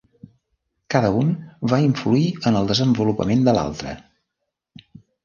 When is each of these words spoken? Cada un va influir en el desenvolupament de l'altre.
Cada 0.93 1.11
un 1.17 1.27
va 1.73 1.79
influir 1.87 2.23
en 2.53 2.57
el 2.63 2.71
desenvolupament 2.71 3.45
de 3.49 3.55
l'altre. 3.59 3.93